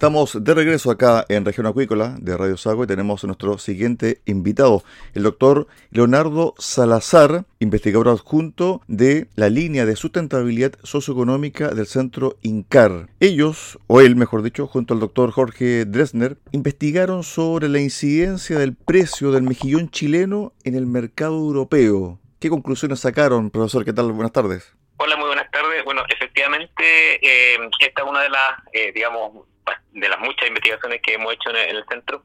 [0.00, 4.22] Estamos de regreso acá en Región Acuícola de Radio Sago y tenemos a nuestro siguiente
[4.24, 12.38] invitado, el doctor Leonardo Salazar, investigador adjunto de la línea de sustentabilidad socioeconómica del Centro
[12.40, 13.08] INCAR.
[13.20, 18.74] Ellos, o él mejor dicho, junto al doctor Jorge Dresner, investigaron sobre la incidencia del
[18.74, 22.18] precio del mejillón chileno en el mercado europeo.
[22.38, 23.84] ¿Qué conclusiones sacaron, profesor?
[23.84, 24.12] ¿Qué tal?
[24.12, 24.74] Buenas tardes.
[24.96, 25.84] Hola, muy buenas tardes.
[25.84, 29.50] Bueno, efectivamente, eh, esta es una de las, eh, digamos,
[29.92, 32.24] de las muchas investigaciones que hemos hecho en el, centro.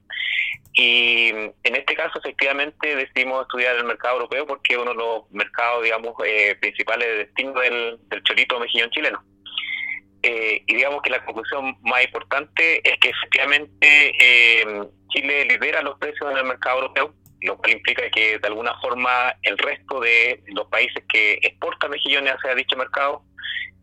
[0.73, 5.31] Y en este caso, efectivamente, decidimos estudiar el mercado europeo porque es uno de los
[5.31, 9.23] mercados, digamos, eh, principales de destino del, del cholito mejillón chileno.
[10.27, 14.65] Eh, y digamos que la conclusión más importante es que efectivamente eh,
[15.09, 19.35] Chile lidera los precios en el mercado europeo, lo cual implica que de alguna forma
[19.43, 23.21] el resto de los países que exportan mejillones hacia dicho mercado,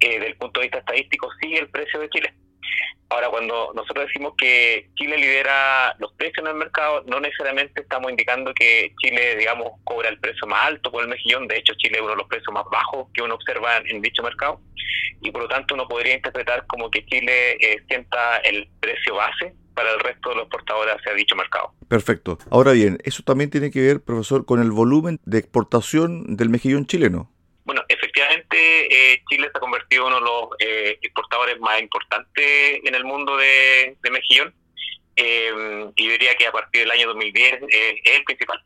[0.00, 2.34] desde el punto de vista estadístico, sigue el precio de Chile.
[3.12, 8.10] Ahora, cuando nosotros decimos que Chile lidera los precios en el mercado, no necesariamente estamos
[8.10, 11.46] indicando que Chile, digamos, cobra el precio más alto por el mejillón.
[11.46, 14.22] De hecho, Chile es uno de los precios más bajos que uno observa en, dicho
[14.22, 14.60] mercado.
[15.20, 19.52] Y por lo tanto, uno podría interpretar como que Chile eh, sienta el precio base
[19.74, 21.74] para el resto de los exportadores hacia dicho mercado.
[21.88, 22.38] Perfecto.
[22.50, 26.86] Ahora bien, eso también tiene que ver, profesor, con el volumen de exportación del mejillón
[26.86, 27.31] chileno.
[27.64, 28.56] Bueno, efectivamente
[28.90, 33.04] eh, Chile se ha convertido en uno de los eh, exportadores más importantes en el
[33.04, 34.52] mundo de, mejillón
[35.14, 38.62] eh, y diría que a partir del año 2010 es el principal.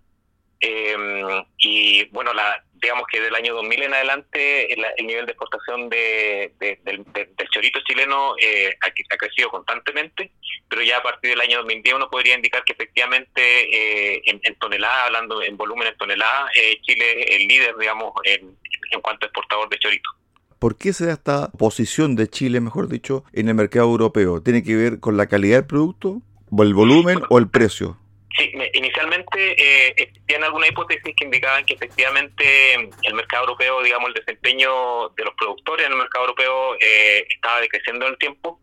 [0.60, 6.52] Y bueno, la, digamos que del año 2000 en adelante el, nivel de exportación de,
[6.58, 7.04] del,
[7.50, 10.30] chorito chileno ha, crecido constantemente,
[10.68, 15.06] pero ya a partir del año 2010 uno podría indicar que efectivamente en, en toneladas,
[15.06, 16.50] hablando en volumen en toneladas,
[16.82, 18.56] Chile es el líder, digamos, en,
[18.92, 20.10] en cuanto a exportador de chorito.
[20.58, 24.42] ¿Por qué se da esta posición de Chile, mejor dicho, en el mercado europeo?
[24.42, 27.98] ¿Tiene que ver con la calidad del producto, o el volumen o el precio?
[28.36, 34.14] Sí, inicialmente eh, existían algunas hipótesis que indicaban que efectivamente el mercado europeo, digamos, el
[34.14, 38.60] desempeño de los productores en el mercado europeo eh, estaba decreciendo en el tiempo,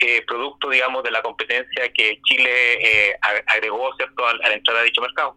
[0.00, 2.50] eh, producto, digamos, de la competencia que Chile
[2.80, 3.16] eh,
[3.46, 5.36] agregó, ¿cierto?, al, entrar a dicho mercado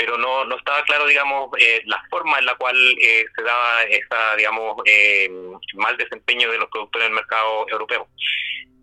[0.00, 3.82] pero no, no estaba claro, digamos, eh, la forma en la cual eh, se daba
[3.82, 5.30] esa, digamos, eh,
[5.74, 8.08] mal desempeño de los productores en el mercado europeo.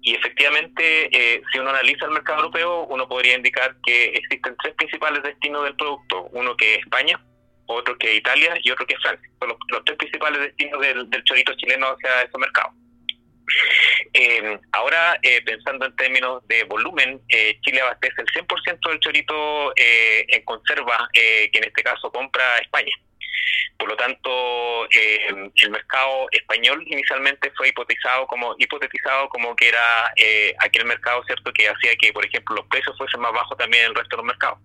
[0.08, 5.22] Y efectivamente, si uno analiza el mercado europeo, uno podría indicar que existen tres principales
[5.22, 7.20] destinos del producto, uno que es España,
[7.66, 9.30] otro que es Italia y otro que es Francia.
[9.40, 12.72] Son los, tres principales destinos del, del chorito chileno hacia ese mercado.
[14.14, 19.74] Eh, ahora, eh, pensando en términos de volumen, eh, Chile abastece el 100% del chorito
[19.76, 22.94] eh, en conserva, que en este caso compra España.
[23.78, 30.14] Por lo tanto, el mercado español inicialmente fue hipotetizado como hipotetizado como que era
[30.60, 33.90] aquel mercado cierto que hacía que, por ejemplo, los precios fuesen más bajos también en
[33.90, 34.60] el resto de los mercados.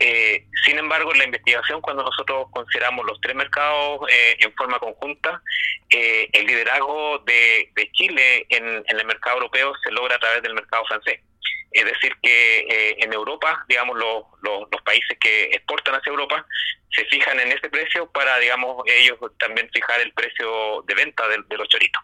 [0.00, 4.78] Eh, sin embargo, en la investigación, cuando nosotros consideramos los tres mercados eh, en forma
[4.78, 5.42] conjunta,
[5.90, 10.84] eh, el liderazgo de, Chile en, el mercado europeo se logra a través del mercado
[10.86, 11.20] francés.
[11.70, 16.46] Es decir, que en Europa, digamos, los, los, países que exportan hacia Europa
[16.90, 21.36] se fijan en ese precio para, digamos, ellos también fijar el precio de venta de,
[21.46, 22.02] de los choritos.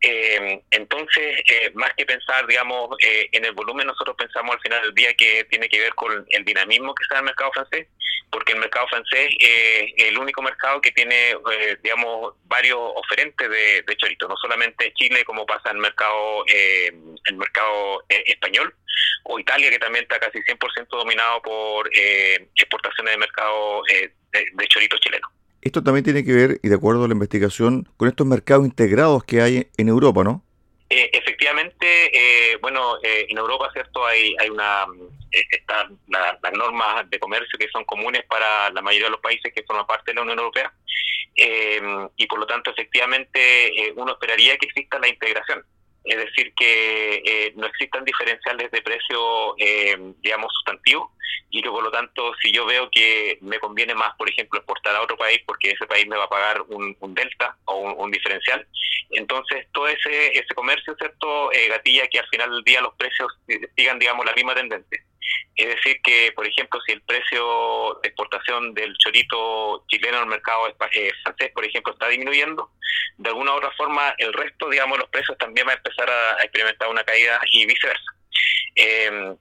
[0.00, 4.82] Eh, entonces, eh, más que pensar, digamos, eh, en el volumen, nosotros pensamos al final
[4.82, 7.86] del día que tiene que ver con el dinamismo que está en el mercado francés
[8.34, 13.82] porque el mercado francés es el único mercado que tiene, eh, digamos, varios oferentes de,
[13.82, 16.92] de, chorito, no solamente Chile como pasa en el mercado, eh,
[17.26, 18.74] el mercado eh, español,
[19.22, 21.88] o Italia que también está casi 100% dominado por
[22.56, 24.12] exportaciones de mercado de,
[24.52, 25.30] de chorito chileno.
[25.64, 29.24] Esto también tiene que ver, y de acuerdo a la investigación, con estos mercados integrados
[29.24, 30.44] que hay en Europa, ¿no?
[30.90, 34.04] Eh, efectivamente, eh, bueno, eh, en Europa, ¿cierto?
[34.04, 34.84] Hay, hay una,
[35.30, 39.62] están las normas de comercio que son comunes para la mayoría de los países que
[39.62, 40.70] forman parte de la Unión Europea.
[42.16, 45.64] y por lo tanto, efectivamente, uno esperaría que exista la integración
[46.04, 51.10] es decir, que eh, no existan diferenciales de precio, eh, digamos, sustantivos,
[51.50, 54.94] y que por lo tanto, si yo veo que me conviene más, por ejemplo, exportar
[54.94, 58.66] a otro país porque ese país me va a pagar un, delta o un, diferencial,
[59.10, 63.32] entonces todo ese, ese comercio, ¿cierto?, eh, gatilla que al final del día los precios
[63.76, 65.02] sigan, digamos, la misma tendencia.
[65.56, 70.68] Es decir, que, por ejemplo, si el precio de exportación del chorito chileno al mercado
[70.68, 72.70] eh, francés, por ejemplo, está disminuyendo,
[73.18, 76.42] de alguna u otra forma el resto, digamos, los precios también va a empezar a,
[76.42, 78.12] experimentar una caída y viceversa.
[78.74, 79.36] Eh,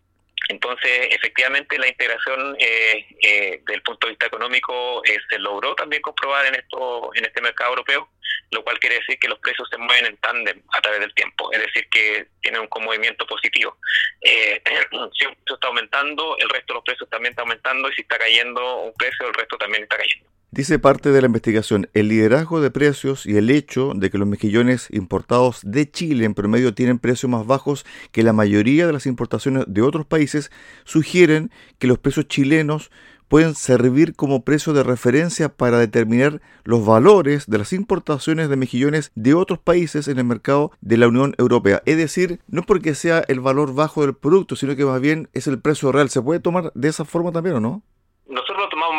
[0.50, 6.02] entonces, efectivamente, la integración eh, eh, del punto de vista económico eh, se logró también
[6.02, 8.10] comprobar en esto en este mercado europeo,
[8.52, 11.52] lo cual quiere decir que los precios se mueven en tándem a través del tiempo,
[11.54, 13.78] es decir, que tienen un movimiento positivo.
[14.22, 18.02] si un precio está aumentando, el resto de los precios también está aumentando, y si
[18.02, 20.30] está cayendo un precio, el resto también está cayendo.
[20.54, 24.28] Dice parte de la investigación, el liderazgo de precios y el hecho de que los
[24.28, 29.08] mejillones importados de Chile en promedio tienen precios más bajos que la mayoría de las
[29.08, 30.52] importaciones de otros países
[30.84, 32.92] sugieren que los precios chilenos
[33.30, 39.12] pueden servir como precio de referencia para determinar los valores de las importaciones de mejillones
[39.16, 41.82] de otros países en el mercado de la Unión Europea.
[41.88, 45.48] Es decir, no porque sea el valor bajo del producto, sino que más bien es
[45.48, 46.12] el precio real.
[46.12, 47.84] ¿Se puede tomar de esa forma también o no?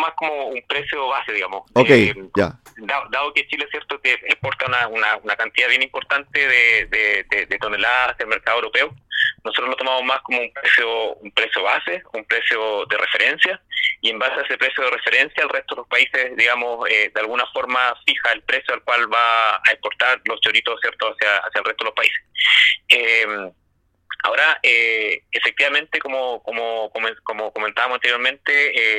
[0.04, 1.62] Más como un precio base, digamos.
[1.74, 2.58] Ok, eh, ya.
[3.10, 8.16] Dado, que Chile es cierto que exporta una, una, cantidad bien importante de, de, toneladas
[8.18, 8.94] del mercado europeo,
[9.44, 13.60] nosotros lo tomamos más como un precio un precio base, un precio de referencia,
[14.00, 17.10] y en base a ese precio de referencia, el resto de los países, digamos, eh,
[17.14, 21.38] de alguna forma fija el precio al cual va a exportar los choritos, ¿cierto?, hacia,
[21.38, 22.22] hacia el resto de los países.
[22.88, 23.52] Eh,
[24.24, 26.90] Ahora, eh, efectivamente, como, como,
[27.24, 28.52] como, comentábamos anteriormente,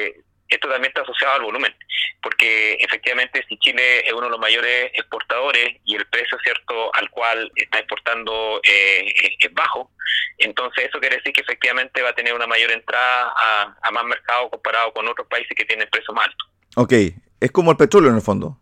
[0.07, 1.75] eh, esto también está asociado al volumen,
[2.21, 7.09] porque efectivamente si Chile es uno de los mayores exportadores y el precio cierto al
[7.09, 9.91] cual está exportando eh, es bajo,
[10.37, 13.33] entonces eso quiere decir que efectivamente va a tener una mayor entrada
[13.81, 16.45] a, más mercado comparado con otros países que tienen precio más alto.
[16.75, 16.93] Ok,
[17.39, 18.57] es como el petróleo en el fondo.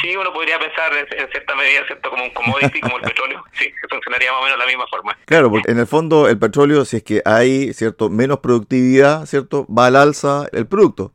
[0.00, 2.10] Sí, uno podría pensar en, cierta medida, ¿cierto?
[2.10, 3.42] Como un commodity, como el petróleo.
[3.54, 5.16] Sí, funcionaría más o menos de la misma forma.
[5.24, 8.10] Claro, porque en el fondo el petróleo, si es que hay, ¿cierto?
[8.10, 9.66] Menos productividad, ¿cierto?
[9.66, 11.14] Va al alza el producto.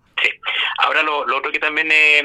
[0.79, 2.23] Ahora, lo, otro que también es,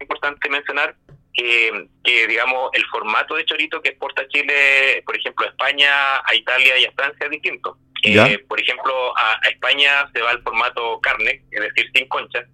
[0.00, 0.94] importante mencionar,
[1.32, 5.90] que, que, digamos, el formato de chorito que exporta Chile, por ejemplo, a España,
[6.24, 7.78] a Italia y a Francia es distinto.
[8.02, 12.46] Eh, por ejemplo, a, a, España se va el formato carne, es decir, sin conchas,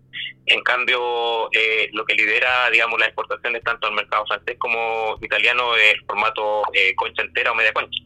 [0.47, 5.75] en cambio, eh, lo que lidera, digamos, las exportaciones tanto al mercado francés como italiano
[5.77, 8.03] es el formato eh, concha entera o media concha.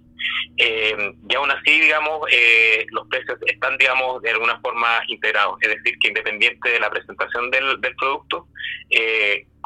[0.57, 5.59] Eh, y aún así, digamos, eh, los precios están, digamos, de alguna forma integrados.
[5.61, 8.47] Es decir, que independiente de la presentación del, del producto,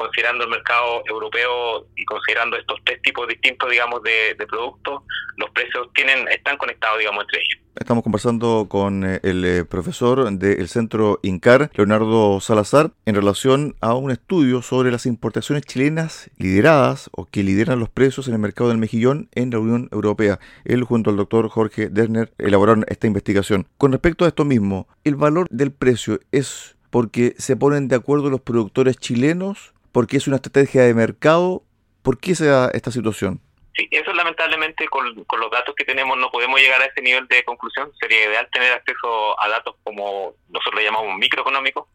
[0.02, 5.02] considerando el mercado europeo y considerando estos tres tipos distintos, digamos, de, productos,
[5.36, 7.60] los precios tienen están conectados, digamos, entre ellos.
[7.76, 13.94] Estamos conversando con eh, el eh, profesor del Centro INCAR, Leonardo Salazar, en relación a
[13.94, 18.70] un estudio sobre las importaciones chilenas lideradas o que lideran los precios en el mercado
[18.70, 20.38] del mejillón en la Unión Europea.
[20.64, 23.68] Él junto al doctor Jorge Derner elaboraron esta investigación.
[23.78, 28.28] Con respecto a esto mismo, ¿el valor del precio es porque se ponen de acuerdo
[28.28, 29.72] los productores chilenos?
[29.92, 31.62] ¿Porque es una estrategia de mercado?
[32.02, 33.40] ¿Por qué se da esta situación?
[33.76, 37.44] Sí, eso lamentablemente con, los datos que tenemos no podemos llegar a ese nivel de
[37.44, 37.90] conclusión.
[38.00, 41.86] Sería ideal tener acceso a datos como nosotros le llamamos microeconómicos.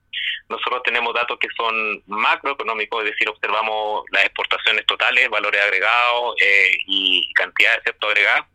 [0.49, 6.71] Nosotros tenemos datos que son macroeconómicos, es decir, observamos las exportaciones totales, valores agregados eh,
[6.87, 8.47] y cantidad de excepto agregados.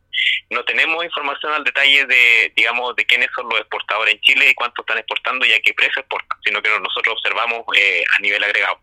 [0.50, 4.54] No tenemos información al detalle de, digamos, de quiénes son los exportadores en Chile y
[4.54, 8.42] cuánto están exportando y a qué precio exportan, sino que nosotros observamos eh, a nivel
[8.42, 8.80] agregado.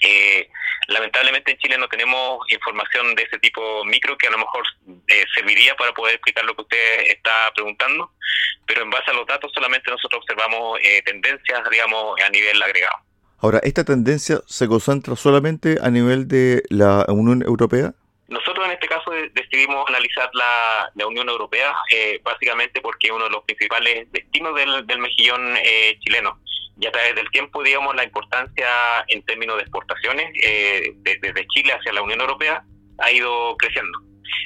[0.00, 0.48] Eh,
[0.88, 4.64] lamentablemente en Chile no tenemos información de ese tipo micro que a lo mejor
[5.08, 8.12] eh, serviría para poder explicar lo que usted está preguntando,
[8.66, 12.98] pero en base a los datos solamente nosotros observamos eh, tendencias, digamos, a nivel agregado.
[13.38, 17.94] Ahora, ¿esta tendencia se concentra solamente a nivel de la Unión Europea?
[18.28, 21.74] Nosotros en este caso decidimos analizar la, la Unión Europea,
[22.22, 25.56] básicamente porque uno de los principales destinos del, del mejillón
[26.00, 26.38] chileno
[26.80, 28.66] y a través del tiempo, digamos, la importancia
[29.08, 32.64] en términos de exportaciones eh, desde Chile hacia la Unión Europea
[32.98, 33.98] ha ido creciendo.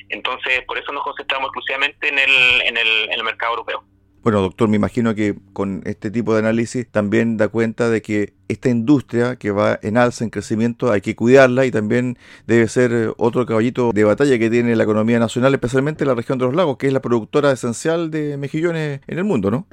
[0.09, 3.85] Entonces, por eso nos concentramos exclusivamente en el, en el, en el mercado europeo.
[4.25, 8.33] Bueno, doctor, me imagino que con este tipo de análisis también da cuenta de que
[8.49, 12.91] esta industria que va en alza, en crecimiento, hay que cuidarla y también debe ser
[12.93, 16.55] eh, otro caballito de batalla que tiene la economía nacional, especialmente la región de los
[16.55, 19.67] lagos, que es la productora esencial de mejillones en el mundo, ¿no?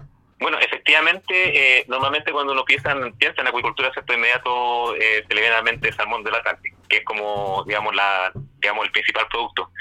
[0.92, 5.60] Efectivamente, eh, normalmente cuando uno piensa en, acuicultura, de inmediato eh, se le viene a
[5.60, 8.30] la mente salmón del Atlántico, que es como, digamos, la,
[8.60, 9.72] digamos, el principal producto.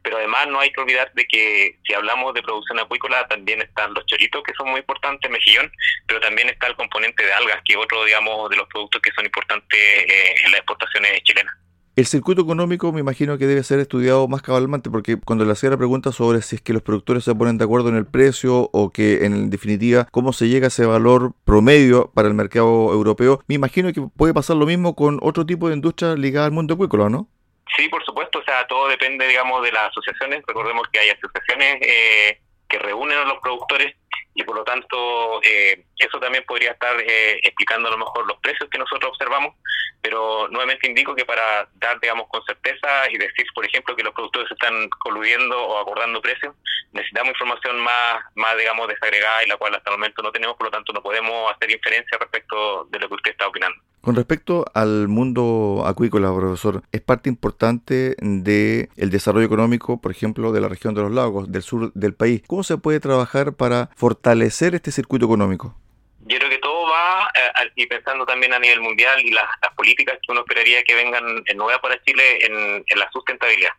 [0.00, 3.92] Pero además no hay que olvidar de que si hablamos de producción acuícola, también están
[3.94, 5.72] los choritos, que son muy importantes, mejillón,
[6.06, 9.10] pero también está el componente de algas, que es otro, digamos, de los productos que
[9.10, 11.59] son importantes eh, en las exportaciones chilenas.
[11.96, 15.70] El circuito económico me imagino que debe ser estudiado más cabalmente porque cuando le hacía
[15.70, 18.70] la pregunta sobre si es que los productores se ponen de acuerdo en el precio
[18.72, 23.42] o que en definitiva cómo se llega a ese valor promedio para el mercado europeo,
[23.48, 26.74] me imagino que puede pasar lo mismo con otro tipo de industria ligada al mundo
[26.74, 27.28] acuícola, ¿no?
[27.76, 30.42] Sí, por supuesto, o sea, todo depende, digamos, de las asociaciones.
[30.46, 33.96] Recordemos que hay asociaciones eh, que reúnen a los productores
[34.34, 38.38] y por lo tanto eh, eso también podría estar eh, explicando a lo mejor los
[38.38, 39.54] precios que nosotros observamos
[40.02, 44.14] pero nuevamente indico que para dar, digamos, con certeza y decir, por ejemplo, que los
[44.14, 46.54] productores están coludiendo o acordando precios,
[46.92, 50.66] necesitamos información más, más, digamos, desagregada y la cual hasta el momento no tenemos, por
[50.66, 53.78] lo tanto no podemos hacer inferencia respecto de lo que usted está opinando.
[54.00, 60.52] Con respecto al mundo acuícola, profesor, es parte importante de el desarrollo económico, por ejemplo,
[60.52, 62.42] de la región de los lagos, del sur del país.
[62.46, 65.76] ¿Cómo se puede trabajar para fortalecer este circuito económico?
[66.20, 70.18] Yo creo que todo va, eh, y pensando también a nivel mundial y las, políticas
[70.24, 73.72] que uno esperaría que vengan en nueva para Chile en, la sustentabilidad.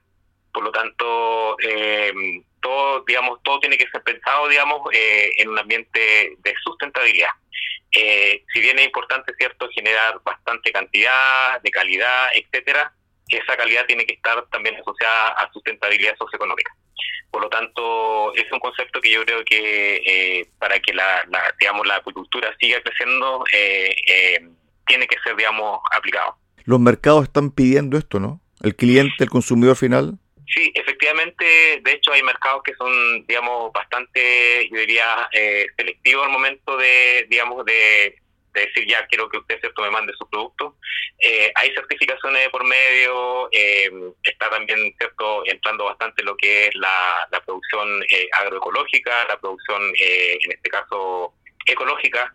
[0.52, 2.12] Por lo tanto, eh,
[2.60, 7.30] todo, digamos, todo tiene que ser pensado, digamos, eh, en un ambiente de sustentabilidad.
[7.92, 12.94] Si bien es importante, cierto, generar bastante cantidad, de calidad, etcétera,
[13.38, 16.76] esa calidad tiene que estar también asociada a sustentabilidad socioeconómica.
[17.30, 21.24] Por lo tanto, es un concepto que yo creo que eh, para que la,
[21.60, 24.50] digamos, la acuicultura siga creciendo, eh, eh,
[24.86, 26.38] tiene que ser, digamos, aplicado.
[26.66, 28.42] Los mercados están pidiendo esto, ¿no?
[28.62, 30.20] El cliente, el consumidor final.
[30.54, 35.30] Sí, efectivamente, de hecho hay mercados que son, digamos, bastante, yo diría,
[35.78, 38.22] selectivos al momento de, digamos, de,
[38.54, 40.78] de decir ya quiero que usted cierto me mande su producto.
[41.20, 43.90] Eh, hay certificaciones por medio, eh,
[44.24, 50.52] está también cierto entrando bastante lo que es la, producción eh, agroecológica, la producción en
[50.52, 51.34] este caso
[51.66, 52.32] ecológica.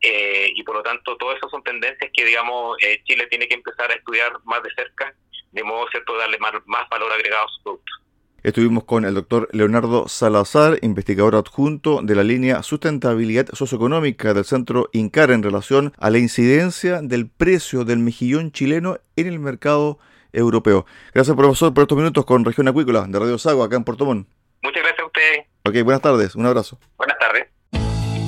[0.00, 3.94] y por lo tanto, todo eso son tendencias que, digamos, Chile tiene que empezar a
[3.94, 5.14] estudiar más de cerca,
[5.56, 8.02] de modo cierto darle más, más valor agregado a sus productos.
[8.42, 14.88] Estuvimos con el doctor Leonardo Salazar, investigador adjunto de la línea Sustentabilidad Socioeconómica del Centro
[14.92, 19.98] INCAR en relación a la incidencia del precio del mejillón chileno en el mercado
[20.32, 20.86] europeo.
[21.12, 24.28] Gracias, profesor, por estos minutos con Región Acuícola de Radio Sago, acá en Puerto Montt.
[24.62, 25.46] Muchas gracias a usted.
[25.64, 26.78] Ok, buenas tardes, un abrazo.
[26.98, 27.48] Buenas tardes.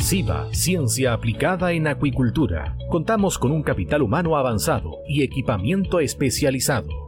[0.03, 2.77] SIVA, Ciencia Aplicada en Acuicultura.
[2.91, 7.08] Contamos con un capital humano avanzado y equipamiento especializado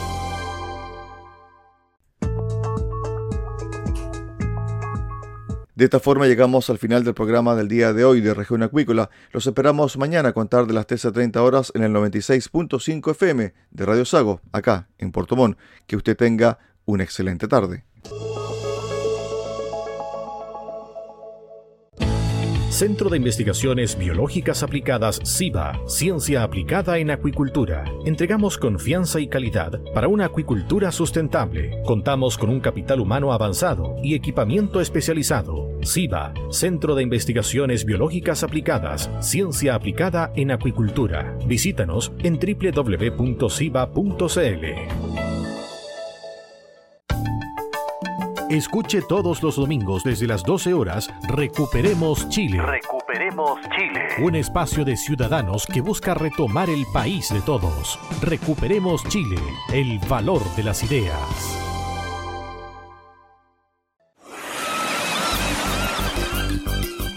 [5.81, 9.09] De esta forma llegamos al final del programa del día de hoy de Región Acuícola.
[9.31, 14.05] Los esperamos mañana a contar de las 13.30 horas en el 96.5 FM de Radio
[14.05, 15.57] Sago, acá en Puerto Montt.
[15.87, 17.83] Que usted tenga una excelente tarde.
[22.69, 27.85] Centro de Investigaciones Biológicas Aplicadas CIBA, Ciencia Aplicada en Acuicultura.
[28.05, 31.81] Entregamos confianza y calidad para una acuicultura sustentable.
[31.85, 35.70] Contamos con un capital humano avanzado y equipamiento especializado.
[35.83, 41.37] CIBA, Centro de Investigaciones Biológicas Aplicadas, Ciencia Aplicada en Acuicultura.
[41.45, 43.51] Visítanos en www.ciba.cl.
[48.51, 52.61] Escuche todos los domingos desde las 12 horas Recuperemos Chile.
[52.61, 54.07] Recuperemos Chile.
[54.21, 57.97] Un espacio de ciudadanos que busca retomar el país de todos.
[58.21, 59.37] Recuperemos Chile,
[59.71, 61.60] el valor de las ideas.